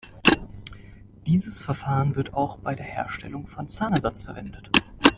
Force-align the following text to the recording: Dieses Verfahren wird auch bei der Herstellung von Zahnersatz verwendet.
Dieses 1.27 1.61
Verfahren 1.61 2.15
wird 2.15 2.33
auch 2.33 2.57
bei 2.57 2.73
der 2.73 2.87
Herstellung 2.87 3.45
von 3.45 3.69
Zahnersatz 3.69 4.23
verwendet. 4.23 4.71